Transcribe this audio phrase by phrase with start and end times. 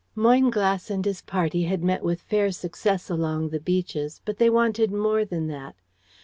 [0.15, 4.91] "Moynglass and his party had met with fair success along the beaches, but they wanted
[4.91, 5.75] more than that.